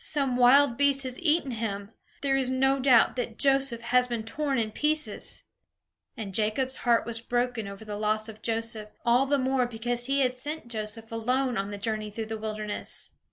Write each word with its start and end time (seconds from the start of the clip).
Some 0.00 0.36
wild 0.36 0.76
beast 0.76 1.04
has 1.04 1.22
eaten 1.22 1.52
him. 1.52 1.92
There 2.22 2.36
is 2.36 2.50
no 2.50 2.80
doubt 2.80 3.14
that 3.14 3.38
Joseph 3.38 3.80
has 3.80 4.08
been 4.08 4.24
torn 4.24 4.58
in 4.58 4.72
pieces!" 4.72 5.44
And 6.16 6.34
Jacob's 6.34 6.78
heart 6.78 7.06
was 7.06 7.20
broken 7.20 7.68
over 7.68 7.84
the 7.84 7.94
loss 7.94 8.28
of 8.28 8.42
Joseph, 8.42 8.88
all 9.04 9.24
the 9.24 9.38
more 9.38 9.66
because 9.66 10.06
he 10.06 10.18
had 10.22 10.34
sent 10.34 10.66
Joseph 10.66 11.12
alone 11.12 11.56
on 11.56 11.70
the 11.70 11.78
journey 11.78 12.10
through 12.10 12.26
the 12.26 12.36
wilderness. 12.38 13.10